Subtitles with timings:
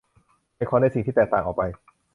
[0.57, 1.63] ฉันขอในสิ่งที่แตกต่างออกไป